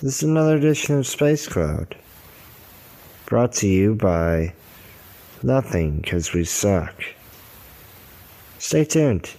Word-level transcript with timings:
This 0.00 0.18
is 0.18 0.28
another 0.28 0.54
edition 0.54 0.96
of 0.96 1.08
Space 1.08 1.48
Cloud. 1.48 1.96
Brought 3.26 3.52
to 3.54 3.66
you 3.66 3.96
by 3.96 4.52
Nothing, 5.42 5.96
because 5.96 6.32
we 6.32 6.44
suck. 6.44 6.94
Stay 8.60 8.84
tuned. 8.84 9.32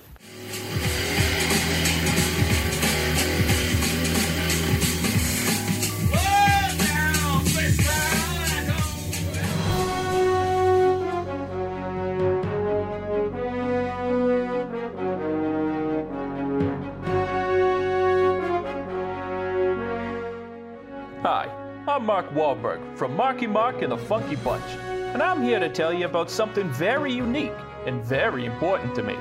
Hi, 21.22 21.50
I'm 21.86 22.06
Mark 22.06 22.30
Wahlberg 22.30 22.96
from 22.96 23.14
Marky 23.14 23.46
Mark 23.46 23.82
and 23.82 23.92
the 23.92 23.98
Funky 23.98 24.38
Bunch, 24.38 24.64
and 24.64 25.22
I'm 25.22 25.44
here 25.44 25.60
to 25.60 25.68
tell 25.68 25.92
you 25.92 26.06
about 26.06 26.32
something 26.32 26.70
very 26.70 27.12
unique 27.12 27.52
and 27.86 28.02
very 28.06 28.46
important 28.46 28.96
to 28.96 29.04
me. 29.04 29.18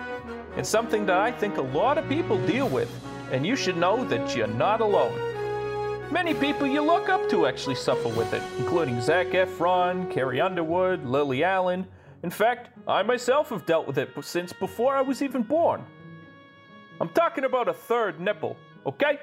It's 0.56 0.68
something 0.68 1.06
that 1.06 1.18
I 1.18 1.32
think 1.32 1.56
a 1.56 1.62
lot 1.62 1.98
of 1.98 2.08
people 2.08 2.38
deal 2.46 2.68
with, 2.68 2.88
and 3.32 3.44
you 3.44 3.56
should 3.56 3.76
know 3.76 4.04
that 4.04 4.36
you're 4.36 4.46
not 4.46 4.80
alone. 4.80 6.12
Many 6.12 6.34
people 6.34 6.68
you 6.68 6.82
look 6.82 7.08
up 7.08 7.28
to 7.30 7.46
actually 7.46 7.74
suffer 7.74 8.10
with 8.10 8.32
it, 8.32 8.44
including 8.58 9.00
Zac 9.00 9.30
Efron, 9.30 10.08
Carrie 10.08 10.40
Underwood, 10.40 11.04
Lily 11.04 11.42
Allen. 11.42 11.84
In 12.22 12.30
fact, 12.30 12.68
I 12.86 13.02
myself 13.02 13.48
have 13.48 13.66
dealt 13.66 13.88
with 13.88 13.98
it 13.98 14.10
since 14.20 14.52
before 14.52 14.94
I 14.94 15.00
was 15.00 15.20
even 15.20 15.42
born. 15.42 15.84
I'm 17.00 17.08
talking 17.08 17.42
about 17.42 17.66
a 17.66 17.74
third 17.74 18.20
nipple, 18.20 18.56
okay? 18.86 19.18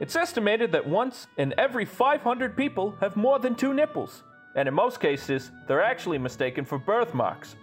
It's 0.00 0.16
estimated 0.16 0.72
that 0.72 0.86
once 0.86 1.28
in 1.36 1.54
every 1.56 1.84
500 1.84 2.56
people 2.56 2.96
have 3.00 3.16
more 3.16 3.38
than 3.38 3.54
two 3.54 3.72
nipples, 3.72 4.24
and 4.56 4.66
in 4.66 4.74
most 4.74 5.00
cases, 5.00 5.52
they're 5.68 5.82
actually 5.82 6.18
mistaken 6.18 6.64
for 6.64 6.78
birthmarks. 6.78 7.54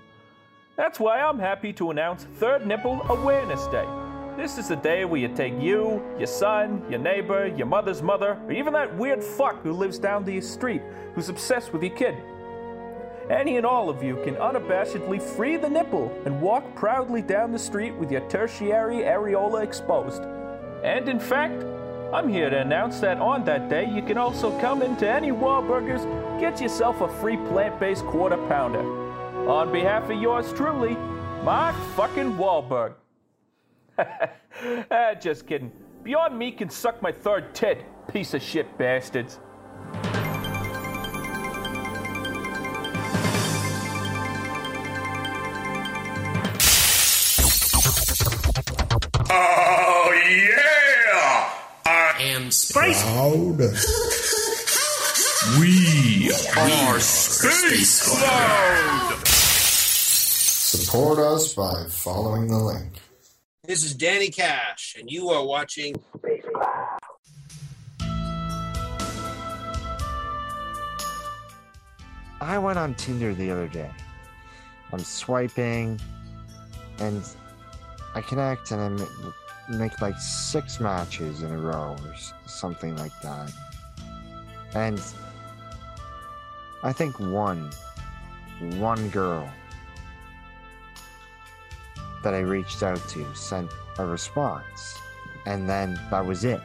That's 0.77 0.99
why 0.99 1.19
I'm 1.19 1.39
happy 1.39 1.73
to 1.73 1.91
announce 1.91 2.23
Third 2.23 2.65
Nipple 2.65 3.01
Awareness 3.09 3.67
Day. 3.67 3.85
This 4.37 4.57
is 4.57 4.69
the 4.69 4.77
day 4.77 5.03
where 5.03 5.19
you 5.19 5.27
take 5.27 5.61
you, 5.61 6.01
your 6.17 6.27
son, 6.27 6.81
your 6.89 6.99
neighbor, 6.99 7.47
your 7.47 7.67
mother's 7.67 8.01
mother, 8.01 8.39
or 8.45 8.51
even 8.53 8.71
that 8.73 8.95
weird 8.95 9.21
fuck 9.21 9.61
who 9.61 9.73
lives 9.73 9.99
down 9.99 10.23
the 10.23 10.39
street 10.39 10.81
who's 11.13 11.27
obsessed 11.27 11.73
with 11.73 11.83
your 11.83 11.95
kid. 11.95 12.15
Any 13.29 13.57
and 13.57 13.65
all 13.65 13.89
of 13.89 14.01
you 14.01 14.21
can 14.23 14.35
unabashedly 14.35 15.21
free 15.21 15.57
the 15.57 15.69
nipple 15.69 16.09
and 16.25 16.41
walk 16.41 16.75
proudly 16.75 17.21
down 17.21 17.51
the 17.51 17.59
street 17.59 17.93
with 17.95 18.09
your 18.09 18.27
tertiary 18.29 19.03
areola 19.03 19.63
exposed. 19.63 20.23
And 20.83 21.09
in 21.09 21.19
fact, 21.19 21.63
I'm 22.13 22.27
here 22.27 22.49
to 22.49 22.59
announce 22.59 22.99
that 22.99 23.19
on 23.19 23.45
that 23.45 23.69
day 23.69 23.89
you 23.89 24.01
can 24.01 24.17
also 24.17 24.59
come 24.59 24.81
into 24.81 25.09
any 25.09 25.29
Wahlburgers, 25.29 26.03
get 26.41 26.59
yourself 26.59 26.99
a 26.99 27.07
free 27.07 27.37
plant-based 27.37 28.03
quarter 28.03 28.35
pounder. 28.47 28.81
On 29.49 29.71
behalf 29.71 30.09
of 30.09 30.21
yours 30.21 30.51
truly, 30.51 30.95
Mark 31.45 31.73
fucking 31.95 32.33
Wahlberg. 32.33 32.95
ah, 33.97 35.13
just 35.21 35.47
kidding. 35.47 35.71
Beyond 36.03 36.37
Meat 36.37 36.57
can 36.57 36.69
suck 36.69 37.01
my 37.01 37.13
third 37.13 37.55
tit, 37.55 37.85
piece 38.11 38.33
of 38.33 38.41
shit 38.41 38.77
bastards. 38.77 39.39
I 49.33 49.70
am 52.31 52.49
Space. 52.49 53.03
Loud. 53.05 53.59
We 55.59 56.31
are 56.57 56.99
Space 56.99 58.07
Cloud. 58.07 59.27
Support 59.27 61.19
us 61.19 61.53
by 61.53 61.85
following 61.89 62.47
the 62.47 62.57
link. 62.57 62.93
This 63.65 63.83
is 63.83 63.93
Danny 63.93 64.29
Cash, 64.29 64.95
and 64.97 65.11
you 65.11 65.29
are 65.29 65.45
watching 65.45 65.95
I 72.39 72.57
went 72.57 72.79
on 72.79 72.95
Tinder 72.95 73.35
the 73.35 73.51
other 73.51 73.67
day. 73.67 73.91
I'm 74.91 74.99
swiping, 74.99 75.99
and 76.97 77.23
I 78.15 78.21
connect, 78.21 78.71
and 78.71 78.81
I 78.81 78.89
ma- 78.89 79.31
make 79.77 80.01
like 80.01 80.17
six 80.19 80.79
matches 80.79 81.43
in 81.43 81.51
a 81.51 81.57
row 81.57 81.95
or 82.05 82.15
something 82.45 82.95
like 82.97 83.19
that. 83.21 83.51
And 84.73 85.01
I 86.83 86.93
think 86.93 87.19
one, 87.19 87.69
one 88.77 89.09
girl 89.09 89.49
that 92.23 92.33
I 92.33 92.39
reached 92.39 92.83
out 92.83 93.07
to 93.09 93.35
sent 93.35 93.69
a 93.97 94.05
response, 94.05 94.97
and 95.45 95.69
then 95.69 95.99
that 96.09 96.25
was 96.25 96.45
it. 96.45 96.61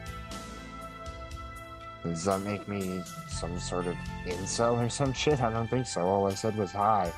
Does 2.03 2.23
that 2.25 2.41
make 2.41 2.67
me 2.67 3.03
some 3.27 3.59
sort 3.59 3.87
of 3.87 3.95
incel 4.25 4.83
or 4.83 4.89
some 4.89 5.13
shit? 5.13 5.41
I 5.41 5.51
don't 5.51 5.67
think 5.67 5.87
so. 5.87 6.01
All 6.01 6.27
I 6.27 6.33
said 6.33 6.55
was 6.55 6.71
hi. 6.71 7.11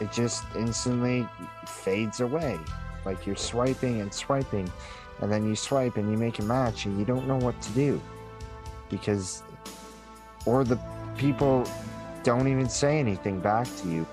It 0.00 0.10
just 0.12 0.44
instantly 0.56 1.28
fades 1.66 2.20
away. 2.20 2.58
Like 3.04 3.26
you're 3.26 3.36
swiping 3.36 4.00
and 4.00 4.12
swiping, 4.12 4.70
and 5.20 5.30
then 5.30 5.46
you 5.46 5.56
swipe 5.56 5.96
and 5.96 6.10
you 6.10 6.16
make 6.16 6.38
a 6.38 6.42
match, 6.42 6.86
and 6.86 6.98
you 6.98 7.04
don't 7.04 7.26
know 7.26 7.38
what 7.38 7.60
to 7.62 7.70
do. 7.72 8.00
Because, 8.90 9.42
or 10.46 10.64
the 10.64 10.78
people 11.16 11.68
don't 12.22 12.48
even 12.48 12.68
say 12.68 12.98
anything 12.98 13.40
back 13.40 13.66
to 13.78 13.88
you. 13.88 14.06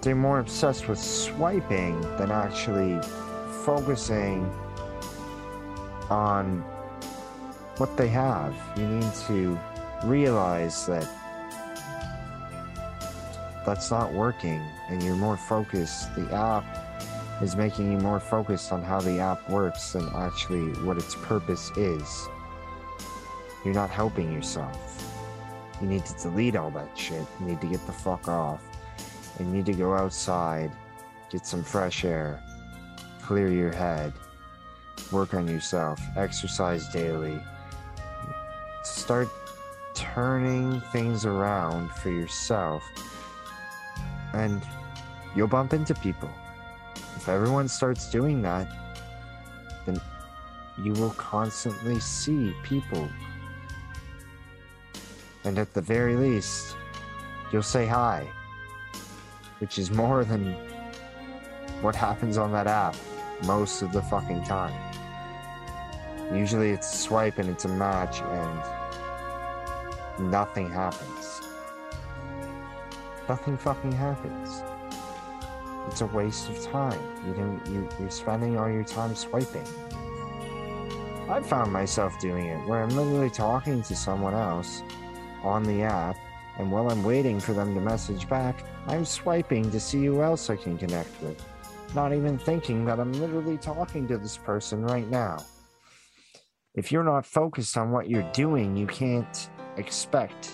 They're 0.00 0.16
more 0.16 0.40
obsessed 0.40 0.88
with 0.88 0.98
swiping 0.98 2.00
than 2.16 2.32
actually 2.32 3.00
focusing 3.64 4.50
on 6.10 6.64
what 7.76 7.96
they 7.96 8.08
have. 8.08 8.54
You 8.76 8.86
need 8.86 9.14
to 9.28 9.58
realize 10.04 10.86
that 10.86 11.08
that's 13.64 13.90
not 13.90 14.12
working 14.12 14.60
and 14.88 15.02
you're 15.02 15.14
more 15.14 15.36
focused. 15.36 16.14
The 16.16 16.32
app 16.34 16.64
is 17.42 17.56
making 17.56 17.90
you 17.90 17.98
more 17.98 18.20
focused 18.20 18.72
on 18.72 18.82
how 18.82 19.00
the 19.00 19.18
app 19.18 19.50
works 19.50 19.92
than 19.92 20.08
actually 20.14 20.68
what 20.84 20.96
its 20.96 21.16
purpose 21.16 21.72
is. 21.76 22.28
You're 23.64 23.74
not 23.74 23.90
helping 23.90 24.32
yourself. 24.32 24.78
You 25.80 25.88
need 25.88 26.06
to 26.06 26.14
delete 26.22 26.54
all 26.54 26.70
that 26.70 26.96
shit. 26.96 27.26
You 27.40 27.46
need 27.46 27.60
to 27.60 27.66
get 27.66 27.84
the 27.86 27.92
fuck 27.92 28.28
off. 28.28 28.62
You 29.40 29.46
need 29.46 29.66
to 29.66 29.72
go 29.72 29.94
outside, 29.94 30.70
get 31.30 31.44
some 31.44 31.64
fresh 31.64 32.04
air, 32.04 32.40
clear 33.22 33.48
your 33.48 33.72
head, 33.72 34.12
work 35.10 35.34
on 35.34 35.48
yourself, 35.48 36.00
exercise 36.16 36.88
daily, 36.92 37.40
start 38.84 39.28
turning 39.94 40.80
things 40.92 41.26
around 41.26 41.90
for 41.90 42.10
yourself 42.10 42.84
and 44.32 44.62
you'll 45.34 45.48
bump 45.48 45.72
into 45.72 45.94
people 45.94 46.30
if 47.22 47.28
everyone 47.28 47.68
starts 47.68 48.10
doing 48.10 48.42
that 48.42 48.68
then 49.86 50.00
you 50.82 50.92
will 50.92 51.10
constantly 51.10 51.98
see 51.98 52.52
people 52.62 53.08
and 55.44 55.58
at 55.58 55.72
the 55.72 55.80
very 55.80 56.16
least 56.16 56.76
you'll 57.52 57.62
say 57.62 57.86
hi 57.86 58.26
which 59.60 59.78
is 59.78 59.90
more 59.90 60.24
than 60.24 60.52
what 61.80 61.94
happens 61.94 62.36
on 62.36 62.52
that 62.52 62.66
app 62.66 62.96
most 63.44 63.82
of 63.82 63.92
the 63.92 64.02
fucking 64.02 64.42
time 64.44 64.92
Usually 66.34 66.70
it's 66.70 66.90
a 66.90 66.96
swipe 66.96 67.38
and 67.38 67.50
it's 67.50 67.66
a 67.66 67.68
match 67.68 68.22
and 68.22 70.30
nothing 70.30 70.70
happens. 70.70 71.42
Nothing 73.28 73.58
fucking 73.58 73.92
happens. 73.92 74.62
It's 75.88 76.00
a 76.00 76.06
waste 76.06 76.48
of 76.48 76.62
time. 76.62 77.00
You 77.26 77.34
don't 77.34 77.66
you 77.66 77.88
you're 77.98 78.10
spending 78.10 78.58
all 78.58 78.70
your 78.70 78.84
time 78.84 79.14
swiping. 79.14 79.66
I 81.28 81.40
found 81.42 81.72
myself 81.72 82.18
doing 82.20 82.46
it 82.46 82.66
where 82.66 82.82
I'm 82.82 82.90
literally 82.90 83.30
talking 83.30 83.82
to 83.82 83.96
someone 83.96 84.34
else 84.34 84.82
on 85.42 85.62
the 85.64 85.82
app 85.82 86.16
and 86.58 86.70
while 86.70 86.90
I'm 86.90 87.02
waiting 87.02 87.40
for 87.40 87.52
them 87.52 87.74
to 87.74 87.80
message 87.80 88.28
back, 88.28 88.64
I'm 88.86 89.04
swiping 89.04 89.70
to 89.70 89.80
see 89.80 90.04
who 90.04 90.22
else 90.22 90.50
I 90.50 90.56
can 90.56 90.76
connect 90.76 91.20
with. 91.22 91.42
Not 91.94 92.12
even 92.12 92.38
thinking 92.38 92.84
that 92.84 93.00
I'm 93.00 93.12
literally 93.12 93.56
talking 93.56 94.06
to 94.08 94.18
this 94.18 94.36
person 94.36 94.82
right 94.82 95.08
now 95.08 95.38
if 96.74 96.90
you're 96.90 97.04
not 97.04 97.26
focused 97.26 97.76
on 97.76 97.90
what 97.90 98.08
you're 98.08 98.30
doing, 98.32 98.76
you 98.76 98.86
can't 98.86 99.50
expect 99.76 100.50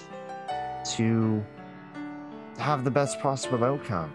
to 0.96 1.44
have 2.58 2.82
the 2.82 2.90
best 2.90 3.20
possible 3.20 3.62
outcome. 3.64 4.12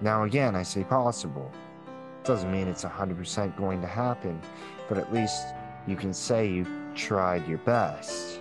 Now, 0.00 0.24
again, 0.24 0.54
I 0.54 0.62
say 0.62 0.84
possible. 0.84 1.50
Doesn't 2.24 2.50
mean 2.50 2.68
it's 2.68 2.84
100% 2.84 3.56
going 3.56 3.80
to 3.80 3.86
happen, 3.86 4.40
but 4.88 4.98
at 4.98 5.12
least 5.12 5.46
you 5.86 5.96
can 5.96 6.12
say 6.12 6.48
you 6.48 6.66
tried 6.94 7.46
your 7.46 7.58
best. 7.58 8.40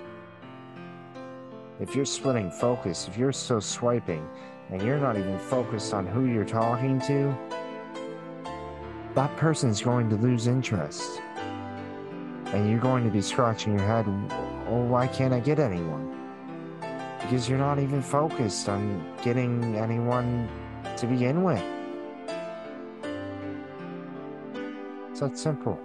If 1.80 1.96
you're 1.96 2.06
splitting 2.06 2.52
focus, 2.52 3.08
if 3.08 3.18
you're 3.18 3.32
still 3.32 3.62
swiping, 3.62 4.28
and 4.72 4.82
you're 4.82 5.00
not 5.00 5.18
even 5.18 5.38
focused 5.38 5.94
on 5.94 6.08
who 6.08 6.26
you're 6.26 6.46
talking 6.46 7.00
to, 7.02 7.36
that 9.14 9.36
person's 9.38 9.82
going 9.82 10.10
to 10.10 10.16
lose 10.16 10.48
interest. 10.48 11.22
And 12.48 12.70
you're 12.70 12.80
going 12.80 13.04
to 13.04 13.10
be 13.10 13.22
scratching 13.22 13.78
your 13.78 13.88
head, 13.88 14.06
oh, 14.68 14.86
why 14.86 15.08
can't 15.08 15.34
I 15.34 15.40
get 15.40 15.60
anyone? 15.60 16.12
Because 17.22 17.48
you're 17.48 17.60
not 17.60 17.80
even 17.80 18.02
focused 18.02 18.70
on 18.70 19.06
getting 19.24 19.76
anyone 19.76 20.50
to 20.98 21.08
begin 21.08 21.44
with. 21.44 21.64
It's 25.12 25.20
that 25.20 25.38
simple. 25.38 25.80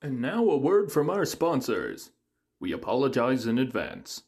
And 0.00 0.20
now 0.20 0.48
a 0.50 0.56
word 0.56 0.90
from 0.90 1.08
our 1.10 1.24
sponsors. 1.24 2.10
We 2.58 2.72
apologize 2.72 3.46
in 3.46 3.58
advance. 3.58 4.22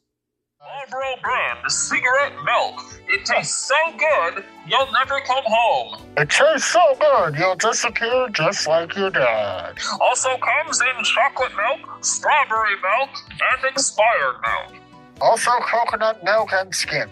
Marlboro 0.65 1.17
brand 1.23 1.71
cigarette 1.71 2.33
milk. 2.45 2.81
It 3.09 3.25
tastes 3.27 3.69
so 3.69 3.75
good, 3.99 4.45
you'll 4.67 4.91
never 4.93 5.21
come 5.21 5.45
home. 5.47 6.03
It 6.17 6.31
tastes 6.31 6.73
so 6.73 6.81
good, 6.99 7.37
you'll 7.37 7.57
disappear 7.57 8.29
just 8.31 8.67
like 8.67 8.97
your 8.97 9.11
dad. 9.11 9.77
Also 10.01 10.31
comes 10.39 10.81
in 10.81 11.05
chocolate 11.05 11.53
milk, 11.55 12.03
strawberry 12.05 12.77
milk, 12.77 13.11
and 13.31 13.65
expired 13.71 14.37
milk. 14.43 14.81
Also, 15.21 15.51
coconut 15.61 16.25
milk 16.25 16.51
and 16.53 16.75
skim. 16.75 17.09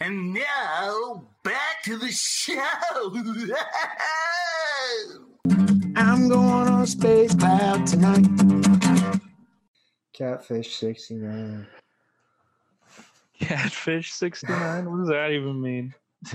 And 0.00 0.34
now, 0.34 1.28
back 1.44 1.82
to 1.84 1.96
the 1.96 2.10
show. 2.10 2.56
I'm 5.96 6.28
going 6.28 6.68
on 6.68 6.86
space 6.86 7.34
cloud 7.34 7.86
tonight. 7.86 8.26
Catfish 10.12 10.76
69. 10.76 11.66
Catfish 13.40 14.12
69? 14.12 14.90
What 14.90 14.98
does 14.98 15.08
that 15.08 15.30
even 15.30 15.60
mean? 15.60 15.94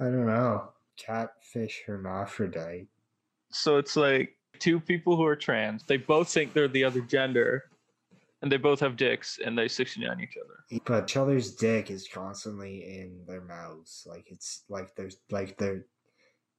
I 0.00 0.04
don't 0.04 0.26
know. 0.26 0.70
Catfish 0.96 1.82
hermaphrodite. 1.86 2.86
So 3.50 3.76
it's 3.78 3.96
like 3.96 4.36
two 4.58 4.80
people 4.80 5.16
who 5.16 5.24
are 5.24 5.36
trans. 5.36 5.84
They 5.84 5.96
both 5.96 6.28
think 6.28 6.52
they're 6.52 6.68
the 6.68 6.84
other 6.84 7.00
gender, 7.00 7.64
and 8.42 8.50
they 8.50 8.56
both 8.56 8.80
have 8.80 8.96
dicks, 8.96 9.38
and 9.44 9.56
they 9.56 9.68
69 9.68 10.20
each 10.20 10.36
other. 10.36 10.80
But 10.86 11.04
each 11.04 11.16
other's 11.16 11.54
dick 11.54 11.90
is 11.90 12.08
constantly 12.12 12.98
in 12.98 13.20
their 13.26 13.42
mouths. 13.42 14.04
Like 14.08 14.26
it's 14.30 14.64
like 14.68 14.94
they're 14.96 15.10
like 15.30 15.56
they're 15.58 15.86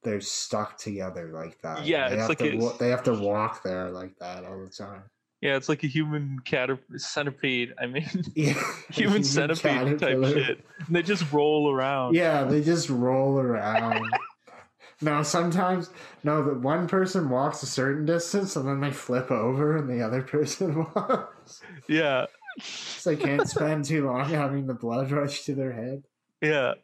they're 0.02 0.20
stuck 0.20 0.78
together 0.78 1.30
like 1.34 1.60
that. 1.62 1.84
Yeah, 1.84 2.08
they 2.08 2.14
it's 2.14 2.20
have 2.22 2.28
like 2.30 2.38
to, 2.38 2.46
it's- 2.48 2.78
they 2.78 2.88
have 2.90 3.02
to 3.04 3.14
walk 3.14 3.62
there 3.62 3.90
like 3.90 4.16
that 4.18 4.44
all 4.44 4.62
the 4.64 4.70
time. 4.70 5.02
Yeah, 5.42 5.56
it's 5.56 5.68
like 5.68 5.84
a 5.84 5.86
human 5.86 6.38
cater- 6.44 6.80
centipede. 6.96 7.74
I 7.78 7.86
mean, 7.86 8.08
Yeah, 8.34 8.60
human 8.90 9.22
centipede 9.22 9.98
type 9.98 10.24
shit. 10.24 10.64
And 10.86 10.96
they 10.96 11.02
just 11.02 11.30
roll 11.32 11.70
around. 11.70 12.14
Yeah, 12.14 12.44
they 12.44 12.62
just 12.62 12.88
roll 12.88 13.38
around. 13.38 14.10
no, 15.02 15.22
sometimes 15.22 15.90
no. 16.24 16.42
The 16.42 16.54
one 16.54 16.88
person 16.88 17.28
walks 17.28 17.62
a 17.62 17.66
certain 17.66 18.06
distance 18.06 18.56
and 18.56 18.66
then 18.66 18.80
they 18.80 18.90
flip 18.90 19.30
over, 19.30 19.76
and 19.76 19.88
the 19.88 20.02
other 20.04 20.22
person 20.22 20.86
walks. 20.94 21.60
Yeah. 21.88 22.26
So 22.60 23.10
they 23.10 23.16
can't 23.16 23.46
spend 23.46 23.84
too 23.84 24.06
long 24.06 24.30
having 24.30 24.66
the 24.66 24.72
blood 24.74 25.10
rush 25.10 25.42
to 25.42 25.54
their 25.54 25.72
head. 25.72 26.04
Yeah. 26.40 26.74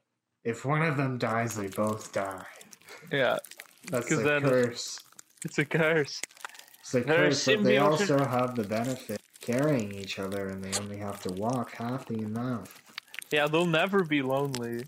If 0.44 0.66
one 0.66 0.82
of 0.82 0.98
them 0.98 1.16
dies, 1.16 1.56
they 1.56 1.68
both 1.68 2.12
die. 2.12 2.44
Yeah. 3.10 3.38
That's 3.90 4.08
the 4.10 4.16
then- 4.16 4.42
curse. 4.42 4.98
It's 5.44 5.58
a 5.58 5.64
curse. 5.64 6.20
It's 6.82 6.90
the 6.90 7.00
They're 7.00 7.30
but 7.30 7.64
they 7.64 7.78
also 7.78 8.24
have 8.24 8.56
the 8.56 8.64
benefit 8.64 9.20
of 9.20 9.40
carrying 9.40 9.92
each 9.94 10.18
other, 10.18 10.48
and 10.48 10.64
they 10.64 10.76
only 10.80 10.96
have 10.96 11.20
to 11.20 11.32
walk 11.32 11.76
half 11.76 12.06
the 12.06 12.16
amount. 12.16 12.68
Yeah, 13.30 13.46
they'll 13.46 13.66
never 13.66 14.02
be 14.02 14.20
lonely. 14.20 14.82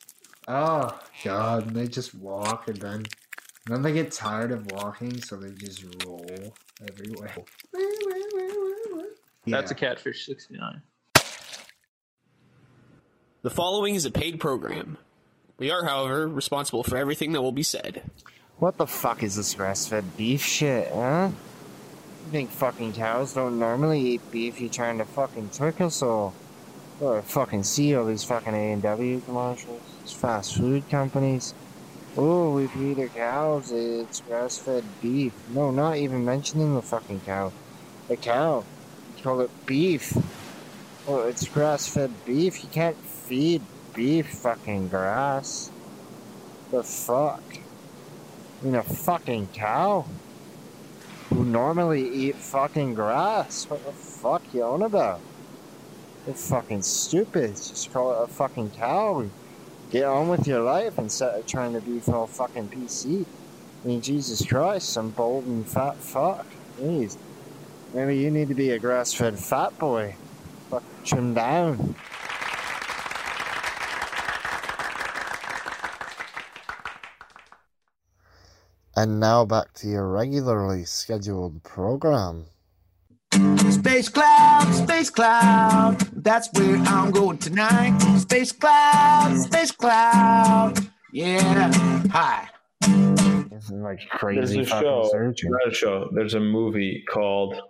Oh 0.48 0.98
God! 1.22 1.68
And 1.68 1.76
they 1.76 1.86
just 1.86 2.12
walk, 2.12 2.66
and 2.66 2.78
then, 2.78 2.94
and 2.94 3.06
then 3.68 3.82
they 3.82 3.92
get 3.92 4.10
tired 4.10 4.50
of 4.50 4.70
walking, 4.72 5.22
so 5.22 5.36
they 5.36 5.52
just 5.52 5.84
roll 6.04 6.52
everywhere. 6.86 7.36
That's 9.46 9.70
a 9.70 9.74
catfish 9.74 10.26
69. 10.26 10.82
The 13.42 13.50
following 13.50 13.94
is 13.94 14.04
a 14.04 14.10
paid 14.10 14.40
program. 14.40 14.98
We 15.58 15.70
are, 15.70 15.84
however, 15.84 16.26
responsible 16.26 16.82
for 16.82 16.96
everything 16.96 17.32
that 17.32 17.42
will 17.42 17.52
be 17.52 17.62
said. 17.62 18.02
What 18.58 18.78
the 18.78 18.86
fuck 18.86 19.22
is 19.22 19.36
this 19.36 19.54
grass-fed 19.54 20.16
beef 20.16 20.42
shit, 20.42 20.90
huh? 20.92 21.30
Think 22.30 22.50
fucking 22.50 22.94
cows 22.94 23.34
don't 23.34 23.58
normally 23.58 24.00
eat 24.00 24.30
beef? 24.30 24.60
You 24.60 24.68
trying 24.68 24.98
to 24.98 25.04
fucking 25.04 25.50
trick 25.50 25.80
us 25.80 26.02
all? 26.02 26.34
Or 27.00 27.22
fucking 27.22 27.64
see 27.64 27.94
all 27.94 28.06
these 28.06 28.24
fucking 28.24 28.54
A 28.54 28.72
and 28.72 28.82
W 28.82 29.20
commercials, 29.20 29.80
these 30.02 30.12
fast 30.12 30.56
food 30.56 30.88
companies. 30.88 31.54
Oh, 32.16 32.54
we 32.54 32.66
feed 32.68 32.98
our 33.00 33.08
cows. 33.08 33.72
It's 33.72 34.20
grass-fed 34.20 34.84
beef. 35.02 35.32
No, 35.50 35.70
not 35.70 35.96
even 35.96 36.24
mentioning 36.24 36.74
the 36.74 36.82
fucking 36.82 37.20
cow. 37.20 37.52
The 38.08 38.16
cow. 38.16 38.64
You 39.16 39.22
call 39.22 39.40
it 39.40 39.50
beef. 39.66 40.16
Oh, 41.06 41.22
it's 41.22 41.46
grass-fed 41.48 42.12
beef. 42.24 42.62
You 42.62 42.70
can't 42.70 42.96
feed 42.96 43.62
beef 43.94 44.28
fucking 44.28 44.88
grass. 44.88 45.70
The 46.70 46.82
fuck? 46.82 47.42
You 48.62 48.70
mean, 48.70 48.74
a 48.76 48.82
fucking 48.82 49.48
cow 49.52 50.06
who 51.34 51.44
normally 51.44 52.08
eat 52.08 52.36
fucking 52.36 52.94
grass. 52.94 53.68
What 53.68 53.84
the 53.84 53.90
fuck 53.90 54.42
you 54.52 54.62
on 54.62 54.82
about? 54.82 55.20
It's 56.28 56.48
fucking 56.48 56.82
stupid. 56.82 57.56
Just 57.56 57.92
call 57.92 58.12
it 58.12 58.24
a 58.24 58.32
fucking 58.32 58.70
cow. 58.70 59.26
Get 59.90 60.04
on 60.04 60.28
with 60.28 60.46
your 60.46 60.60
life 60.60 60.96
instead 60.96 61.34
of 61.36 61.44
trying 61.46 61.72
to 61.72 61.80
be 61.80 62.00
all 62.06 62.28
fucking 62.28 62.68
PC. 62.68 63.26
I 63.82 63.86
mean, 63.86 64.00
Jesus 64.00 64.46
Christ, 64.46 64.90
some 64.90 65.10
bold 65.10 65.44
and 65.46 65.66
fat 65.66 65.96
fuck. 65.96 66.46
Maybe 66.80 68.16
you 68.16 68.30
need 68.30 68.48
to 68.48 68.54
be 68.54 68.70
a 68.70 68.78
grass-fed 68.78 69.36
fat 69.38 69.76
boy. 69.78 70.14
Fuck, 70.70 70.84
trim 71.04 71.34
down. 71.34 71.96
And 78.96 79.18
now 79.18 79.44
back 79.44 79.72
to 79.74 79.88
your 79.88 80.08
regularly 80.08 80.84
scheduled 80.84 81.62
program. 81.64 82.46
Space 83.70 84.08
cloud, 84.08 84.72
space 84.72 85.10
cloud. 85.10 85.98
That's 86.22 86.48
where 86.52 86.76
I'm 86.76 87.10
going 87.10 87.38
tonight. 87.38 87.98
Space 88.20 88.52
cloud, 88.52 89.36
space 89.36 89.72
cloud. 89.72 90.78
Yeah. 91.12 91.72
Hi. 92.12 92.48
This 93.50 93.64
is 93.64 93.70
like 93.72 93.98
crazy 94.10 94.36
There's 94.38 94.50
crazy 94.54 94.60
a 94.60 94.66
show, 94.66 95.08
searching. 95.10 95.50
not 95.50 95.68
a 95.68 95.74
show. 95.74 96.08
There's 96.12 96.34
a 96.34 96.40
movie 96.40 97.02
called 97.08 97.60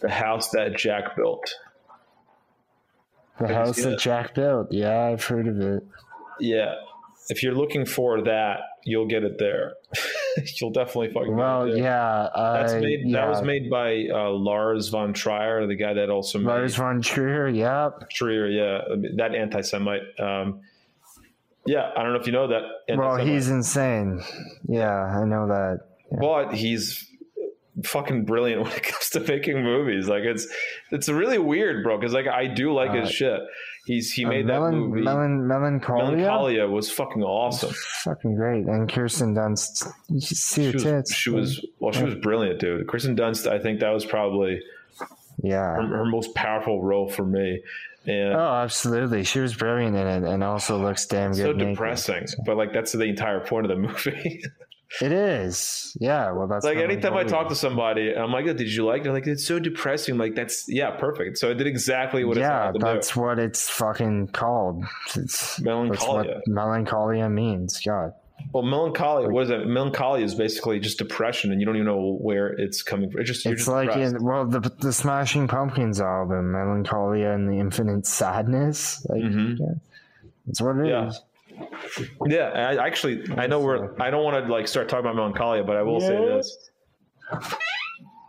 "The 0.00 0.10
House 0.10 0.50
That 0.50 0.76
Jack 0.76 1.16
Built." 1.16 1.52
The 3.40 3.48
Have 3.48 3.66
house 3.66 3.76
that 3.82 3.94
it? 3.94 3.98
Jack 3.98 4.34
built. 4.34 4.70
Yeah, 4.70 5.06
I've 5.06 5.24
heard 5.24 5.48
of 5.48 5.58
it. 5.60 5.82
Yeah, 6.38 6.74
if 7.28 7.42
you're 7.42 7.54
looking 7.54 7.84
for 7.86 8.22
that, 8.22 8.60
you'll 8.84 9.06
get 9.08 9.24
it 9.24 9.38
there. 9.38 9.72
you'll 10.60 10.70
definitely 10.70 11.12
fucking. 11.12 11.36
Well, 11.36 11.68
yeah, 11.76 12.28
That's 12.34 12.72
I- 12.74 12.80
made. 12.80 13.00
yeah. 13.04 13.20
That 13.22 13.28
was 13.28 13.42
made 13.42 13.70
by 13.70 14.06
uh, 14.12 14.30
Lars 14.30 14.88
von 14.88 15.12
Trier, 15.12 15.66
the 15.66 15.74
guy 15.74 15.94
that 15.94 16.10
also 16.10 16.38
made 16.38 16.46
Lars 16.46 16.74
von 16.76 17.00
Trier, 17.02 17.48
yep. 17.48 18.08
Trier. 18.10 18.46
Yeah, 18.48 18.80
that 19.16 19.34
anti-Semite. 19.34 20.02
Um, 20.18 20.60
yeah, 21.66 21.90
I 21.96 22.02
don't 22.02 22.12
know 22.12 22.18
if 22.20 22.26
you 22.26 22.32
know 22.32 22.48
that. 22.48 22.62
Well, 22.96 23.16
he's 23.16 23.48
insane. 23.48 24.22
Yeah, 24.68 24.90
I 24.92 25.24
know 25.24 25.46
that. 25.48 25.80
but 26.18 26.54
he's 26.54 27.08
fucking 27.84 28.24
brilliant 28.24 28.62
when 28.64 28.72
it 28.72 28.82
comes 28.82 29.10
to 29.10 29.20
making 29.20 29.62
movies. 29.62 30.08
Like 30.08 30.24
it's 30.24 30.46
it's 30.90 31.08
really 31.08 31.38
weird, 31.38 31.82
bro. 31.84 31.98
Because 31.98 32.12
like 32.12 32.26
I 32.26 32.46
do 32.46 32.72
like 32.72 32.92
his 32.92 33.08
Uh, 33.08 33.12
shit. 33.12 33.40
He's 33.84 34.12
he 34.12 34.24
Uh, 34.24 34.28
made 34.28 34.46
Melon, 34.46 34.72
that 34.74 34.86
movie. 34.86 35.00
Melon, 35.02 35.46
Melancholia? 35.48 36.16
Melancholia 36.16 36.68
was 36.68 36.90
fucking 36.90 37.22
awesome. 37.22 37.72
Fucking 38.04 38.36
great. 38.36 38.66
And 38.66 38.88
Kirsten 38.90 39.34
Dunst. 39.34 39.90
You 40.08 40.20
should 40.20 40.36
see 40.36 40.66
her 40.66 40.70
She 40.70 40.76
was, 40.76 40.82
tits. 40.84 41.14
she 41.14 41.30
was 41.30 41.66
well, 41.80 41.92
she 41.92 42.04
was 42.04 42.14
brilliant, 42.14 42.60
dude. 42.60 42.86
Kirsten 42.86 43.16
Dunst, 43.16 43.50
I 43.50 43.58
think 43.58 43.80
that 43.80 43.90
was 43.90 44.04
probably 44.04 44.60
Yeah. 45.42 45.74
her, 45.74 45.82
her 45.98 46.04
most 46.04 46.34
powerful 46.36 46.82
role 46.82 47.08
for 47.08 47.24
me. 47.24 47.60
And 48.06 48.34
Oh, 48.34 48.54
absolutely. 48.62 49.24
She 49.24 49.40
was 49.40 49.54
brilliant 49.54 49.96
in 49.96 50.06
it 50.06 50.28
and 50.32 50.42
also 50.44 50.76
looks 50.78 51.06
damn 51.06 51.30
good. 51.32 51.36
so 51.38 51.52
naked. 51.52 51.68
depressing, 51.70 52.26
but 52.46 52.56
like 52.56 52.72
that's 52.72 52.92
the 52.92 53.02
entire 53.04 53.40
point 53.40 53.68
of 53.68 53.70
the 53.70 53.76
movie. 53.88 54.42
It 55.00 55.12
is. 55.12 55.96
Yeah. 56.00 56.32
Well, 56.32 56.46
that's 56.46 56.64
like 56.64 56.76
anytime 56.78 57.14
I 57.16 57.24
talk 57.24 57.48
to 57.48 57.54
somebody, 57.54 58.14
I'm 58.14 58.30
like, 58.30 58.46
"Oh, 58.46 58.52
"Did 58.52 58.68
you 58.72 58.84
like?" 58.84 59.00
it? 59.00 59.04
They're 59.04 59.12
like, 59.12 59.26
"It's 59.26 59.46
so 59.46 59.58
depressing." 59.58 60.18
Like 60.18 60.34
that's 60.34 60.68
yeah, 60.68 60.90
perfect. 60.90 61.38
So 61.38 61.50
I 61.50 61.54
did 61.54 61.66
exactly 61.66 62.24
what 62.24 62.36
yeah, 62.36 62.70
it's 62.74 62.78
that's 62.84 63.16
what 63.16 63.38
it's 63.38 63.70
fucking 63.70 64.28
called. 64.28 64.84
It's 65.16 65.58
Melancholia. 65.60 66.34
What 66.34 66.48
melancholia 66.48 67.30
means. 67.30 67.80
God. 67.80 68.12
Well, 68.52 68.64
melancholy. 68.64 69.28
What 69.28 69.44
is 69.44 69.50
it? 69.50 69.66
Melancholy 69.66 70.24
is 70.24 70.34
basically 70.34 70.80
just 70.80 70.98
depression, 70.98 71.52
and 71.52 71.60
you 71.60 71.64
don't 71.66 71.76
even 71.76 71.86
know 71.86 72.18
where 72.20 72.48
it's 72.48 72.82
coming 72.82 73.08
from. 73.10 73.20
It's 73.20 73.30
just 73.30 73.44
you're 73.44 73.54
It's 73.54 73.62
just 73.62 73.72
like 73.72 73.88
depressed. 73.90 74.16
in 74.16 74.24
well 74.24 74.44
the 74.46 74.60
the 74.80 74.92
Smashing 74.92 75.46
Pumpkins 75.48 76.00
album, 76.00 76.52
Melancholia 76.52 77.30
and 77.30 77.48
the 77.48 77.60
Infinite 77.60 78.04
Sadness. 78.06 79.06
Like, 79.08 79.22
Mhm. 79.22 79.58
yeah, 79.60 79.66
that's 80.46 80.60
what 80.60 80.76
it 80.78 80.88
is. 81.06 81.22
Yeah. 82.26 82.52
Yeah, 82.54 82.68
I 82.78 82.86
actually 82.86 83.24
I 83.36 83.46
know 83.46 83.60
we're 83.60 84.00
I 84.00 84.10
don't 84.10 84.24
want 84.24 84.44
to 84.44 84.52
like 84.52 84.68
start 84.68 84.88
talking 84.88 85.04
about 85.04 85.16
melancholia, 85.16 85.64
but 85.64 85.76
I 85.76 85.82
will 85.82 86.00
say 86.00 86.16
this. 86.16 86.70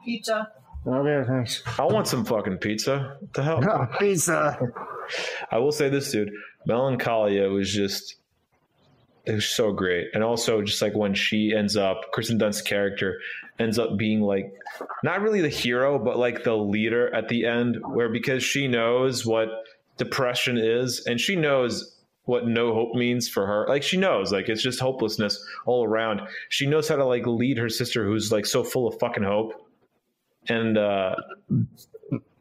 Pizza. 0.05 0.51
Okay, 0.85 1.27
thanks. 1.27 1.63
I 1.79 1.85
want 1.85 2.07
some 2.07 2.25
fucking 2.25 2.57
pizza. 2.57 3.17
What 3.19 3.33
the 3.33 3.43
hell? 3.43 3.63
Oh, 3.63 3.87
pizza. 3.99 4.59
I 5.49 5.57
will 5.57 5.71
say 5.71 5.89
this, 5.89 6.11
dude. 6.11 6.31
Melancholia 6.65 7.49
was 7.49 7.71
just 7.71 8.15
it 9.25 9.33
was 9.33 9.45
so 9.45 9.71
great. 9.71 10.09
And 10.13 10.23
also 10.23 10.61
just 10.61 10.81
like 10.81 10.93
when 10.93 11.13
she 11.13 11.53
ends 11.55 11.77
up, 11.77 12.11
Kristen 12.11 12.37
Dunst's 12.37 12.61
character 12.61 13.19
ends 13.59 13.79
up 13.79 13.97
being 13.97 14.21
like 14.21 14.53
not 15.03 15.21
really 15.21 15.41
the 15.41 15.49
hero, 15.49 15.97
but 15.97 16.17
like 16.17 16.43
the 16.43 16.55
leader 16.55 17.13
at 17.15 17.29
the 17.29 17.45
end, 17.45 17.77
where 17.85 18.09
because 18.09 18.43
she 18.43 18.67
knows 18.67 19.25
what 19.25 19.47
depression 19.97 20.57
is 20.57 21.05
and 21.05 21.19
she 21.19 21.35
knows 21.35 21.92
what 22.25 22.47
no 22.47 22.73
hope 22.73 22.95
means 22.95 23.27
for 23.27 23.45
her. 23.45 23.65
Like 23.67 23.83
she 23.83 23.97
knows, 23.97 24.31
like 24.31 24.47
it's 24.49 24.61
just 24.63 24.79
hopelessness 24.79 25.43
all 25.65 25.85
around. 25.85 26.21
She 26.49 26.65
knows 26.65 26.87
how 26.87 26.95
to 26.95 27.05
like 27.05 27.25
lead 27.27 27.57
her 27.57 27.69
sister 27.69 28.05
who's 28.05 28.31
like 28.31 28.45
so 28.45 28.63
full 28.63 28.87
of 28.87 28.97
fucking 28.99 29.23
hope. 29.23 29.53
And 30.47 30.77
uh 30.77 31.15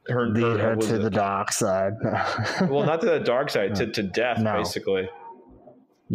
her, 0.09 0.29
Lead 0.29 0.43
her- 0.61 0.71
her 0.71 0.77
to 0.77 0.99
the 0.99 1.11
dark 1.11 1.53
side. 1.53 1.93
well, 2.69 2.85
not 2.85 3.01
to 3.03 3.07
the 3.07 3.21
dark 3.21 3.51
side, 3.51 3.77
to, 3.77 3.87
to 3.87 4.03
death, 4.03 4.39
No. 4.41 4.57
basically. 4.57 5.09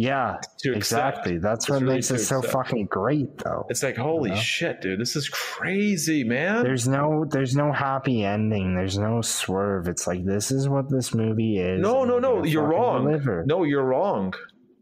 Yeah, 0.00 0.36
accept. 0.36 0.66
exactly. 0.76 1.38
That's 1.38 1.64
It's 1.64 1.70
what 1.70 1.82
really 1.82 1.94
makes 1.96 2.10
it 2.12 2.20
so 2.20 2.38
accept. 2.38 2.52
fucking 2.52 2.86
great, 2.86 3.36
though. 3.38 3.66
It's 3.68 3.82
like, 3.82 3.96
holy 3.96 4.30
You 4.30 4.36
know? 4.36 4.40
shit, 4.40 4.80
dude, 4.80 5.00
this 5.00 5.16
is 5.16 5.28
crazy, 5.28 6.22
man. 6.22 6.62
There's 6.62 6.86
no, 6.86 7.24
there's 7.28 7.56
no 7.56 7.72
happy 7.72 8.24
ending. 8.24 8.76
There's 8.76 8.96
no 8.96 9.22
swerve. 9.22 9.88
It's 9.88 10.06
like 10.06 10.24
this 10.24 10.52
is 10.52 10.68
what 10.68 10.88
this 10.88 11.12
movie 11.12 11.58
is. 11.58 11.80
no, 11.80 12.04
no, 12.04 12.20
no, 12.20 12.44
you're 12.44 12.62
wrong. 12.68 13.06
deliver. 13.06 13.44
No, 13.46 13.64
you're 13.64 13.82
wrong. 13.84 14.34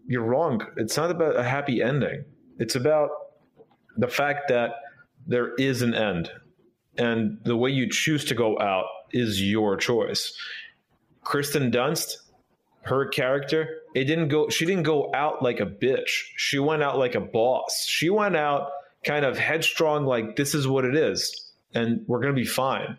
You're 0.07 0.23
wrong. 0.25 0.61
It's 0.77 0.97
not 0.99 1.11
about 1.11 1.37
a 1.37 1.43
happy 1.43 1.83
ending. 1.83 2.25
It's 2.59 2.75
about 2.77 3.09
the 3.97 4.09
fact 4.09 4.49
that 4.49 4.73
there 5.27 5.55
is 5.55 5.81
an 5.81 5.95
end. 5.95 6.31
And 6.99 7.39
the 7.45 7.57
way 7.57 7.71
you 7.71 7.89
choose 7.91 8.25
to 8.27 8.35
go 8.35 8.59
out 8.61 8.85
is 9.13 9.43
your 9.43 9.77
choice. 9.79 10.37
Kristen 11.23 11.71
Dunst, 11.71 12.17
her 12.87 13.07
character, 13.07 13.79
it 13.95 14.05
didn't 14.05 14.29
go 14.29 14.49
she 14.49 14.65
didn't 14.67 14.85
go 14.85 15.11
out 15.15 15.43
like 15.43 15.61
a 15.61 15.67
bitch. 15.67 16.25
She 16.37 16.59
went 16.59 16.83
out 16.83 16.99
like 16.99 17.15
a 17.15 17.21
boss. 17.21 17.85
She 17.87 18.11
went 18.11 18.37
out 18.37 18.71
kind 19.05 19.25
of 19.25 19.39
headstrong 19.39 20.05
like 20.05 20.37
this 20.37 20.55
is 20.55 20.67
what 20.67 20.85
it 20.85 20.97
is 20.97 21.47
and 21.77 22.05
we're 22.07 22.21
going 22.21 22.35
to 22.35 22.41
be 22.41 22.47
fine. 22.47 22.99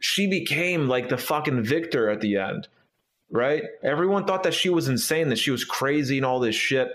She 0.00 0.26
became 0.26 0.88
like 0.88 1.08
the 1.08 1.16
fucking 1.16 1.64
victor 1.64 2.10
at 2.10 2.20
the 2.20 2.36
end. 2.36 2.68
Right? 3.30 3.64
Everyone 3.82 4.26
thought 4.26 4.42
that 4.42 4.52
she 4.52 4.68
was 4.68 4.88
insane, 4.88 5.30
that 5.30 5.38
she 5.38 5.50
was 5.50 5.64
crazy 5.64 6.18
and 6.18 6.26
all 6.26 6.38
this 6.38 6.54
shit. 6.54 6.90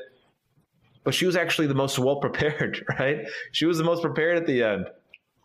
But 1.04 1.16
she 1.16 1.26
was 1.26 1.36
actually 1.36 1.68
the 1.68 1.74
most 1.74 1.98
well 1.98 2.18
prepared, 2.18 2.86
right? 3.00 3.28
She 3.52 3.66
was 3.66 3.78
the 3.78 3.84
most 3.84 4.04
prepared 4.04 4.38
at 4.38 4.46
the 4.46 4.62
end. 4.62 4.88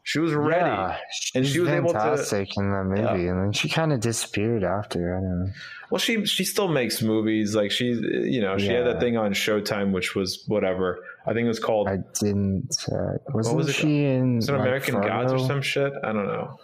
She 0.04 0.18
was 0.18 0.35
ready. 0.35 0.64
Yeah, 0.64 0.97
and 1.37 1.47
she 1.47 1.61
was 1.61 1.68
able 1.68 1.92
to 1.92 1.99
fantastic 1.99 2.56
in 2.56 2.71
that 2.73 2.85
movie, 2.85 3.02
Yeah. 3.23 3.30
and 3.30 3.44
then 3.44 3.52
she 3.52 3.68
kind 3.68 3.92
of 3.92 4.00
disappeared 4.00 4.64
after. 4.64 5.16
I 5.16 5.21
don't 5.21 5.44
know. 5.47 5.52
Well, 5.90 5.99
she 6.00 6.25
she 6.25 6.44
still 6.44 6.68
makes 6.68 7.02
movies. 7.02 7.54
Like 7.54 7.71
she, 7.71 7.92
you 7.92 8.40
know, 8.40 8.59
she 8.59 8.66
had 8.68 8.85
that 8.87 8.99
thing 8.99 9.16
on 9.16 9.32
Showtime, 9.32 9.92
which 9.92 10.16
was 10.16 10.42
whatever. 10.49 11.04
I 11.25 11.35
think 11.35 11.44
it 11.44 11.49
was 11.49 11.61
called. 11.61 11.88
I 11.88 11.99
didn't. 12.18 12.75
Uh, 12.90 13.18
wasn't 13.32 13.56
was 13.56 13.68
it 13.68 13.75
she 13.75 14.04
in? 14.06 14.38
it 14.38 14.49
like, 14.49 14.61
American 14.61 15.00
Gods 15.00 15.32
or 15.32 15.38
some 15.38 15.62
shit? 15.62 15.92
I 16.02 16.12
don't 16.12 16.26
know. 16.26 16.59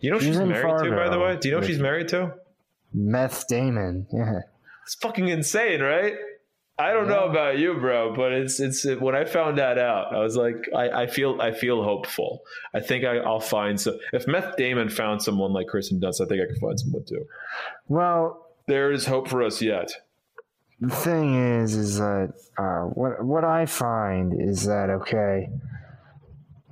You 0.00 0.12
know 0.12 0.18
she's 0.20 0.36
in 0.38 0.48
married 0.48 0.84
to, 0.84 0.90
by 0.90 1.08
the 1.08 1.18
way. 1.18 1.36
Do 1.36 1.48
you 1.48 1.54
know 1.54 1.60
she's 1.66 1.80
married 1.80 2.08
to? 2.08 2.34
Meth 2.94 3.46
Damon. 3.48 4.06
Yeah. 4.12 4.40
It's 4.84 4.94
fucking 4.94 5.28
insane, 5.28 5.82
right? 5.82 6.14
I 6.80 6.92
don't 6.92 7.08
know 7.08 7.24
about 7.28 7.58
you, 7.58 7.74
bro, 7.74 8.14
but 8.14 8.32
it's 8.32 8.60
it's 8.60 8.84
it, 8.86 9.00
when 9.00 9.14
I 9.16 9.24
found 9.24 9.58
that 9.58 9.78
out, 9.78 10.14
I 10.14 10.20
was 10.20 10.36
like, 10.36 10.56
I, 10.76 10.90
I 11.02 11.06
feel 11.08 11.40
I 11.40 11.50
feel 11.52 11.82
hopeful. 11.82 12.42
I 12.72 12.80
think 12.80 13.04
I, 13.04 13.16
I'll 13.18 13.40
find 13.40 13.80
some. 13.80 13.98
If 14.12 14.26
Meth 14.28 14.56
Damon 14.56 14.88
found 14.88 15.20
someone 15.22 15.52
like 15.52 15.66
Kristen 15.66 16.00
Dunst, 16.00 16.20
I 16.20 16.26
think 16.28 16.40
I 16.40 16.46
could 16.46 16.58
find 16.60 16.78
someone 16.78 17.04
too. 17.04 17.26
Well, 17.88 18.46
There 18.68 18.92
is 18.92 19.06
hope 19.06 19.28
for 19.28 19.42
us 19.42 19.60
yet. 19.60 19.90
the 20.80 20.94
thing 20.94 21.34
is, 21.60 21.74
is 21.74 21.98
that 21.98 22.34
uh, 22.56 22.82
what 22.82 23.24
what 23.24 23.44
I 23.44 23.66
find 23.66 24.40
is 24.40 24.64
that 24.66 24.88
okay. 24.90 25.48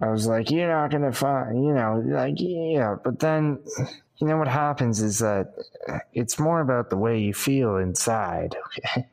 I 0.00 0.08
was 0.10 0.26
like, 0.26 0.50
you're 0.50 0.68
not 0.68 0.90
gonna 0.90 1.10
find, 1.12 1.64
you 1.64 1.72
know, 1.72 2.02
like 2.06 2.34
yeah, 2.36 2.96
but 3.02 3.18
then, 3.18 3.58
you 4.18 4.26
know 4.28 4.36
what 4.36 4.46
happens 4.46 5.00
is 5.00 5.18
that 5.20 5.54
it's 6.12 6.38
more 6.38 6.60
about 6.60 6.90
the 6.90 6.96
way 6.96 7.18
you 7.18 7.34
feel 7.34 7.76
inside. 7.78 8.54
Okay. 8.78 9.08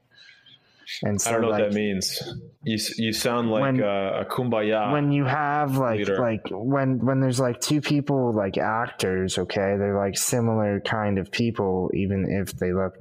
And 1.03 1.21
so, 1.21 1.29
I 1.29 1.33
don't 1.33 1.41
know 1.43 1.49
like, 1.49 1.61
what 1.63 1.71
that 1.71 1.75
means. 1.75 2.21
You 2.63 2.77
you 2.97 3.13
sound 3.13 3.49
like 3.51 3.61
When- 3.61 3.83
uh, 3.83 4.21
a 4.21 4.25
kumbaya. 4.25 4.91
when 4.91 5.11
you 5.11 5.25
have 5.25 5.77
like 5.77 5.99
leader. 5.99 6.17
like 6.19 6.41
when 6.51 7.05
when 7.05 7.19
there's 7.19 7.39
like 7.39 7.59
two 7.61 7.81
people 7.81 8.33
like 8.33 8.57
actors 8.57 9.37
okay 9.37 9.75
they're 9.77 9.97
like 9.97 10.17
similar 10.17 10.79
kind 10.81 11.17
of 11.19 11.31
people 11.31 11.89
even 11.93 12.25
if 12.29 12.57
they 12.57 12.71
look 12.73 12.93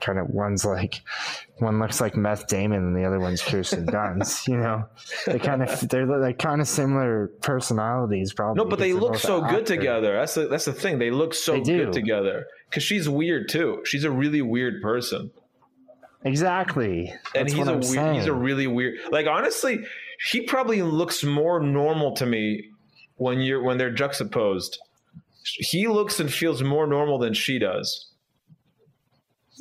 kind 0.00 0.18
of 0.18 0.28
one's 0.28 0.64
like 0.64 1.02
one 1.58 1.80
looks 1.80 2.00
like 2.00 2.16
meth 2.16 2.46
damon 2.46 2.78
and 2.78 2.96
the 2.96 3.04
other 3.04 3.18
one's 3.18 3.42
kirsten 3.42 3.84
dunst 3.84 4.46
you 4.52 4.56
know 4.56 4.84
they 5.26 5.38
kind 5.40 5.60
of 5.62 5.88
they're 5.88 6.06
like 6.06 6.38
kind 6.38 6.60
of 6.60 6.68
similar 6.68 7.32
personalities 7.42 8.32
probably 8.32 8.62
no, 8.62 8.68
but 8.68 8.78
they 8.78 8.92
look 8.92 9.16
so 9.16 9.40
good 9.40 9.62
actors. 9.62 9.68
together. 9.76 10.12
That's 10.14 10.34
the 10.34 10.46
that's 10.46 10.66
the 10.66 10.72
thing. 10.72 10.98
They 11.00 11.10
look 11.10 11.34
so 11.34 11.54
They 11.54 11.62
good 11.62 11.92
together. 11.92 12.46
Because 12.70 12.82
she's 12.84 13.08
weird 13.08 13.48
too. 13.48 13.82
She's 13.84 14.04
a 14.04 14.10
really 14.10 14.42
weird 14.42 14.80
person. 14.82 15.30
Exactly 16.24 17.12
and 17.34 17.46
That's 17.46 17.52
he's 17.52 17.66
a 17.66 17.76
weird, 17.76 18.16
he's 18.16 18.26
a 18.26 18.32
really 18.32 18.66
weird. 18.66 18.98
Like 19.10 19.26
honestly, 19.26 19.84
he 20.30 20.42
probably 20.42 20.82
looks 20.82 21.22
more 21.24 21.60
normal 21.60 22.14
to 22.16 22.26
me 22.26 22.70
when 23.16 23.40
you're 23.40 23.62
when 23.62 23.78
they're 23.78 23.90
juxtaposed. 23.92 24.78
He 25.44 25.88
looks 25.88 26.20
and 26.20 26.32
feels 26.32 26.62
more 26.62 26.86
normal 26.86 27.18
than 27.18 27.34
she 27.34 27.58
does. 27.58 28.06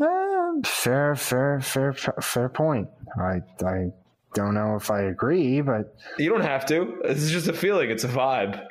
Uh, 0.02 0.52
fair 0.64 1.16
fair 1.16 1.60
fair 1.60 1.92
fair 1.94 2.50
point 2.50 2.88
i 3.20 3.42
i 3.66 3.88
don't 4.36 4.54
know 4.54 4.76
if 4.76 4.92
i 4.92 5.02
agree 5.02 5.60
but 5.60 5.96
You 6.20 6.30
don't 6.30 6.42
have 6.42 6.68
to. 6.68 7.02
It's 7.04 7.32
just 7.32 7.48
a 7.48 7.54
feeling. 7.54 7.90
It's 7.90 8.04
a 8.04 8.08
vibe. 8.08 8.64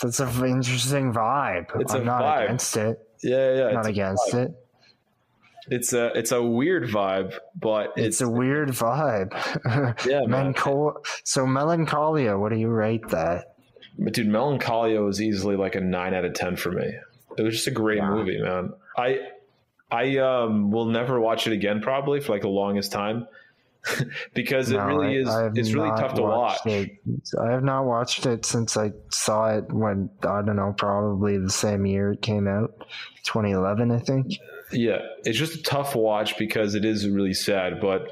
That's 0.00 0.20
an 0.20 0.28
interesting 0.46 1.12
vibe. 1.12 1.66
It's 1.78 1.92
I'm 1.92 2.02
a 2.02 2.04
not 2.04 2.22
vibe. 2.22 2.44
against 2.44 2.76
it. 2.78 2.98
Yeah, 3.22 3.54
yeah. 3.56 3.70
not 3.72 3.86
against 3.86 4.32
it. 4.32 4.52
It's 5.70 5.92
a 5.92 6.06
it's 6.18 6.32
a 6.32 6.42
weird 6.42 6.84
vibe, 6.84 7.34
but 7.54 7.92
It's, 7.96 8.06
it's, 8.06 8.20
a 8.20 8.28
weird 8.28 8.70
vibe. 8.70 9.32
Yeah. 10.06 10.20
Melanchol- 10.26 11.04
so 11.24 11.46
melancholia. 11.46 12.36
What 12.38 12.52
do 12.52 12.58
you 12.58 12.68
rate 12.68 13.08
that? 13.08 13.54
But 13.98 14.12
dude, 14.14 14.28
Melancholia 14.28 15.00
was 15.02 15.20
easily 15.20 15.56
like 15.56 15.74
a 15.74 15.80
nine 15.80 16.14
out 16.14 16.24
of 16.24 16.32
ten 16.34 16.56
for 16.56 16.70
me. 16.70 16.92
It 17.36 17.42
was 17.42 17.54
just 17.54 17.66
a 17.66 17.72
great 17.72 17.98
Wow. 18.00 18.16
movie, 18.16 18.40
man. 18.40 18.72
I 18.96 19.20
I 19.90 20.18
um 20.18 20.70
will 20.70 20.86
never 20.86 21.18
watch 21.20 21.46
it 21.46 21.52
again 21.52 21.80
probably 21.80 22.20
for 22.20 22.32
like 22.32 22.42
the 22.42 22.48
longest 22.48 22.92
time. 22.92 23.26
because 24.34 24.70
it 24.70 24.78
really 24.78 25.16
is 25.16 25.28
I 25.28 25.48
it's 25.54 25.72
really 25.72 25.90
tough 25.90 26.14
to 26.14 26.22
watch. 26.22 26.58
It. 26.66 26.98
I 27.40 27.50
have 27.52 27.62
not 27.62 27.84
watched 27.84 28.26
it 28.26 28.44
since 28.44 28.76
I 28.76 28.92
saw 29.10 29.50
it 29.56 29.72
when 29.72 30.10
I 30.22 30.42
don't 30.42 30.56
know, 30.56 30.74
probably 30.76 31.38
the 31.38 31.50
same 31.50 31.86
year 31.86 32.12
it 32.12 32.22
came 32.22 32.48
out, 32.48 32.84
2011, 33.24 33.90
I 33.90 33.98
think. 33.98 34.32
Yeah, 34.72 34.98
it's 35.24 35.38
just 35.38 35.54
a 35.60 35.62
tough 35.62 35.94
watch 35.94 36.36
because 36.36 36.74
it 36.74 36.84
is 36.84 37.08
really 37.08 37.32
sad, 37.34 37.80
but 37.80 38.08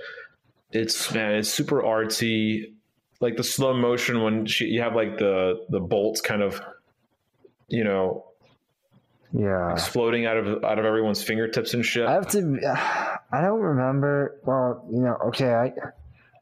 it's 0.73 1.12
man, 1.12 1.35
it's 1.35 1.50
super 1.50 1.82
artsy. 1.82 2.73
Like 3.20 3.37
the 3.37 3.44
slow 3.44 3.75
motion 3.75 4.23
when 4.23 4.46
she, 4.46 4.66
you 4.66 4.82
have 4.82 4.94
like 4.94 5.18
the 5.18 5.64
the 5.68 5.80
bolts 5.80 6.20
kind 6.20 6.42
of, 6.42 6.61
you 7.68 7.82
know, 7.85 8.26
Yeah. 9.32 9.73
exploding 9.73 10.26
out 10.26 10.37
of 10.37 10.64
out 10.64 10.78
of 10.78 10.85
everyone's 10.85 11.23
fingertips 11.23 11.75
and 11.75 11.85
shit. 11.85 12.06
I 12.06 12.12
have 12.12 12.28
to. 12.28 13.15
I 13.33 13.40
don't 13.42 13.61
remember. 13.61 14.37
Well, 14.45 14.87
you 14.92 15.00
know, 15.00 15.16
okay, 15.28 15.52
I 15.54 15.73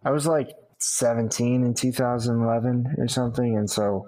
I 0.05 0.11
was 0.11 0.27
like 0.27 0.51
17 0.79 1.65
in 1.65 1.75
2011 1.75 2.95
or 2.99 3.09
something, 3.09 3.57
and 3.57 3.69
so 3.71 4.07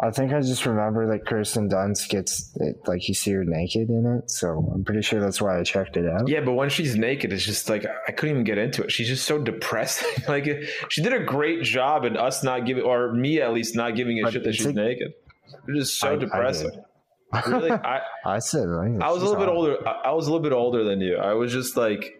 I 0.00 0.10
think 0.10 0.32
I 0.32 0.40
just 0.40 0.66
remember 0.66 1.06
that 1.12 1.24
Kirsten 1.24 1.68
Dunst 1.70 2.08
gets 2.08 2.52
it, 2.56 2.76
like 2.86 3.08
you 3.08 3.14
see 3.14 3.30
her 3.32 3.44
naked 3.44 3.88
in 3.88 4.04
it, 4.18 4.30
so 4.30 4.70
I'm 4.74 4.84
pretty 4.84 5.02
sure 5.02 5.20
that's 5.20 5.40
why 5.40 5.58
I 5.58 5.62
checked 5.62 5.96
it 5.96 6.04
out. 6.06 6.28
Yeah, 6.28 6.40
but 6.40 6.52
when 6.52 6.68
she's 6.68 6.96
naked, 6.96 7.32
it's 7.32 7.44
just 7.44 7.68
like 7.70 7.86
I 8.06 8.12
couldn't 8.12 8.34
even 8.34 8.44
get 8.44 8.58
into 8.58 8.82
it. 8.82 8.90
She's 8.92 9.08
just 9.08 9.24
so 9.24 9.38
depressing. 9.38 10.10
like 10.28 10.46
she 10.90 11.02
did 11.02 11.12
a 11.14 11.20
great 11.24 11.62
job 11.62 12.04
in 12.04 12.16
us 12.16 12.42
not 12.42 12.66
giving, 12.66 12.82
or 12.84 13.12
me 13.12 13.40
at 13.40 13.52
least, 13.54 13.76
not 13.76 13.94
giving 13.96 14.18
a 14.20 14.24
But 14.24 14.32
shit 14.34 14.44
that 14.44 14.54
she's 14.54 14.66
like- 14.66 14.74
naked. 14.74 15.14
It's 15.68 15.78
just 15.78 15.98
so 16.00 16.08
I- 16.08 16.12
I 16.12 16.16
depressing. 16.16 16.70
did. 16.70 16.80
Really, 17.46 17.70
I 17.70 18.00
I 18.24 18.38
said 18.38 18.68
like, 18.68 19.00
I 19.00 19.10
was 19.10 19.22
a 19.22 19.26
little 19.26 19.40
bit 19.40 19.48
older. 19.48 19.76
I 19.86 20.12
was 20.12 20.26
a 20.26 20.30
little 20.30 20.42
bit 20.42 20.52
older 20.52 20.84
than 20.84 21.00
you. 21.00 21.16
I 21.16 21.34
was 21.34 21.52
just 21.52 21.76
like, 21.76 22.18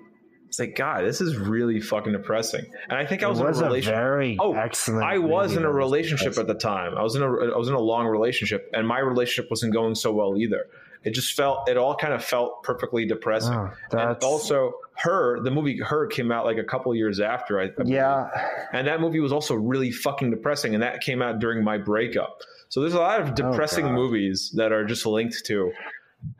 it's 0.49 0.59
like 0.59 0.76
God, 0.76 1.04
this 1.04 1.21
is 1.21 1.37
really 1.37 1.80
fucking 1.80 2.12
depressing. 2.12 2.64
And 2.88 2.99
I 2.99 3.06
think 3.06 3.23
I 3.23 3.28
was, 3.28 3.40
was 3.40 3.59
in 3.59 3.64
a 3.64 3.66
relationship. 3.68 3.94
very 3.94 4.37
Oh, 4.40 4.54
excellent. 4.54 5.04
I 5.04 5.18
was 5.18 5.56
in 5.56 5.64
a 5.64 5.73
relationship 5.73 6.38
at 6.38 6.47
the 6.47 6.54
time. 6.54 6.97
I 6.97 7.02
was 7.02 7.16
in 7.16 7.23
a 7.23 7.26
I 7.26 7.56
was 7.56 7.68
in 7.68 7.75
a 7.75 7.80
long 7.80 8.06
relationship, 8.06 8.71
and 8.73 8.87
my 8.87 8.99
relationship 9.00 9.50
wasn't 9.50 9.73
going 9.73 9.94
so 9.94 10.12
well 10.12 10.37
either. 10.37 10.66
It 11.02 11.12
just 11.12 11.35
felt 11.35 11.68
it 11.68 11.76
all 11.76 11.94
kind 11.97 12.14
of 12.14 12.25
felt 12.25 12.62
perfectly 12.62 13.04
depressing. 13.04 13.52
Oh, 13.52 13.71
and 13.92 14.16
also, 14.25 14.73
her 14.96 15.40
the 15.40 15.50
movie 15.50 15.78
her 15.78 16.06
came 16.06 16.30
out 16.30 16.44
like 16.44 16.58
a 16.58 16.64
couple 16.64 16.94
years 16.94 17.20
after. 17.20 17.60
I, 17.60 17.64
I. 17.64 17.70
Yeah, 17.84 18.28
and 18.72 18.86
that 18.86 19.00
movie 19.00 19.20
was 19.20 19.32
also 19.32 19.54
really 19.54 19.90
fucking 19.90 20.30
depressing, 20.30 20.74
and 20.74 20.82
that 20.82 21.00
came 21.00 21.22
out 21.22 21.38
during 21.38 21.64
my 21.64 21.78
breakup. 21.78 22.40
So 22.68 22.80
there's 22.80 22.94
a 22.94 23.00
lot 23.00 23.20
of 23.20 23.30
oh, 23.30 23.34
depressing 23.34 23.86
Oh, 23.86 23.92
movies 23.92 24.52
that 24.56 24.72
are 24.72 24.84
just 24.84 25.06
linked 25.06 25.44
to 25.46 25.72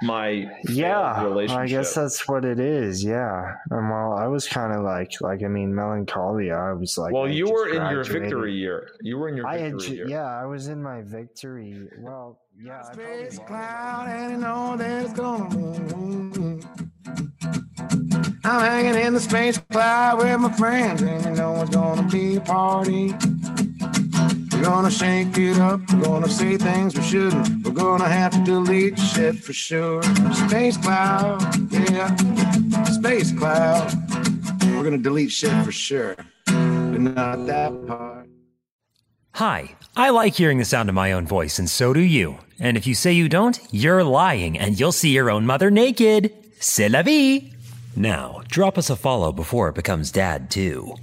my 0.03 0.49
yeah. 0.69 1.23
relationship. 1.23 1.61
I 1.61 1.67
guess 1.67 1.95
that's 1.95 2.27
what 2.29 2.45
it 2.45 2.59
is. 2.59 3.05
Yeah. 3.05 3.55
And 3.71 3.91
while 3.91 4.13
I 4.15 4.27
was 4.27 4.49
kind 4.49 4.73
of 4.73 4.83
like, 4.83 5.13
like 5.21 5.43
I 5.43 5.49
mean, 5.49 5.75
melancholia. 5.75 6.55
I 6.55 6.73
was 6.73 6.97
like, 6.99 7.13
well, 7.13 7.25
I 7.25 7.29
you 7.29 7.51
were 7.51 7.69
in 7.69 7.91
your 7.91 8.05
victory 8.05 8.55
year. 8.55 8.89
You 9.01 9.19
were 9.19 9.29
in 9.29 9.37
your 9.37 9.47
I 9.47 9.59
had, 9.59 9.83
year. 9.83 10.09
yeah, 10.09 10.25
I 10.25 10.47
was 10.47 10.69
in 10.69 10.83
my 10.83 11.03
victory. 11.03 11.89
Well, 11.99 12.41
yeah, 12.61 12.83
Space 12.83 13.39
cloud 13.47 14.09
and 14.09 14.33
you 14.33 14.39
know 14.39 14.77
that 14.77 15.05
it's 15.05 15.13
gonna 15.13 15.55
move. 15.55 16.67
I'm 18.47 18.61
hanging 18.61 18.95
in 18.95 19.15
the 19.15 19.21
space 19.21 19.59
cloud 19.71 20.19
with 20.19 20.39
my 20.41 20.53
friends, 20.53 21.03
and 21.03 21.25
you 21.25 21.31
know 21.33 21.61
it's 21.63 21.71
gonna 21.71 22.03
be 22.09 22.37
a 22.37 22.41
party. 22.41 23.15
We're 24.53 24.63
gonna 24.63 24.91
shake 24.91 25.37
it 25.39 25.59
up, 25.59 25.81
we're 25.93 26.05
gonna 26.05 26.29
say 26.29 26.57
things 26.57 26.95
we 26.95 27.03
shouldn't. 27.03 27.65
We're 27.65 27.73
gonna 27.73 28.09
have 28.09 28.33
to 28.33 28.45
delete 28.45 28.99
shit 28.99 29.37
for 29.37 29.53
sure. 29.53 30.03
Space 30.49 30.77
cloud, 30.77 31.43
yeah, 31.73 32.15
space 32.85 33.33
cloud. 33.33 33.93
We're 34.63 34.85
gonna 34.85 34.99
delete 34.99 35.33
shit 35.33 35.65
for 35.65 35.73
sure, 35.73 36.17
but 36.45 37.01
not 37.01 37.47
that 37.47 37.87
part. 37.87 38.29
Hi, 39.33 39.75
I 39.97 40.11
like 40.11 40.35
hearing 40.35 40.59
the 40.59 40.65
sound 40.65 40.89
of 40.89 40.95
my 40.95 41.13
own 41.13 41.27
voice, 41.27 41.59
and 41.59 41.69
so 41.69 41.93
do 41.93 42.01
you. 42.01 42.39
And 42.61 42.77
if 42.77 42.87
you 42.87 42.95
say 42.95 43.13
you 43.13 43.29
don't, 43.29 43.59
you're 43.73 44.05
lying, 44.05 44.59
and 44.59 44.79
you'll 44.79 44.93
see 44.93 45.11
your 45.11 45.31
own 45.31 45.47
mother 45.47 45.71
naked. 45.71 46.31
C'est 46.61 46.89
la 46.89 47.03
vie! 47.03 47.54
Now, 47.97 48.41
drop 48.49 48.77
us 48.77 48.91
a 48.91 48.97
follow 48.97 49.31
before 49.31 49.69
it 49.69 49.77
becomes 49.77 50.11
dad, 50.11 50.51
too. 50.51 50.97